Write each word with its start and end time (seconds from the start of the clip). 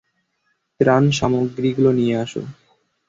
ত্রান 0.79 1.03
সামগ্রীগুলো 1.11 1.89
নিয়ে 1.91 2.15
আসো! 2.17 2.41